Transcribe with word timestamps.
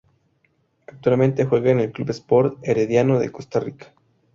Actualmente 0.87 1.45
juega 1.45 1.69
en 1.69 1.79
el 1.79 1.91
Club 1.91 2.09
Sport 2.09 2.57
Herediano 2.63 3.19
de 3.19 3.31
Costa 3.31 3.59
Rica. 3.59 3.93